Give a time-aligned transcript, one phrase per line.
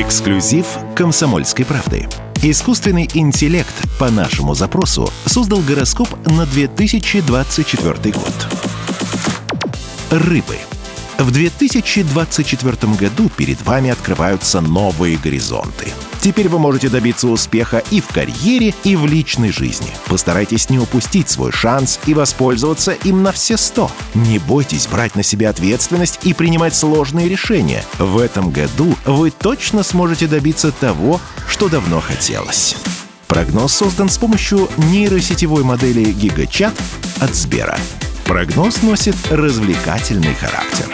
[0.00, 0.66] Эксклюзив
[0.96, 2.08] «Комсомольской правды».
[2.42, 8.48] Искусственный интеллект по нашему запросу создал гороскоп на 2024 год.
[10.10, 10.56] Рыбы.
[11.18, 15.88] В 2024 году перед вами открываются новые горизонты.
[16.20, 19.90] Теперь вы можете добиться успеха и в карьере, и в личной жизни.
[20.06, 23.90] Постарайтесь не упустить свой шанс и воспользоваться им на все сто.
[24.14, 27.84] Не бойтесь брать на себя ответственность и принимать сложные решения.
[27.98, 32.76] В этом году вы точно сможете добиться того, что давно хотелось.
[33.26, 36.74] Прогноз создан с помощью нейросетевой модели GigaChat
[37.20, 37.78] от Сбера.
[38.24, 40.86] Прогноз носит развлекательный характер.